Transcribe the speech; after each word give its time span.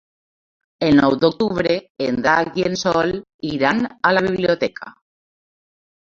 El 0.85 0.95
nou 0.99 1.11
d'octubre 1.23 1.73
en 2.05 2.15
Drac 2.27 2.57
i 2.61 2.65
en 2.69 2.77
Sol 2.83 3.13
iran 3.49 3.83
a 4.11 4.15
la 4.19 4.23
biblioteca. 4.29 4.89